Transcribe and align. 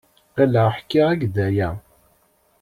Ɣileɣ 0.37 0.69
ḥkiɣ-ak-d 0.77 1.33
aya. 1.47 1.69